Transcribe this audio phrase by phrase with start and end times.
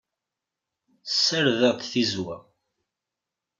[1.11, 2.37] Ssardeɣ-d tizewwa.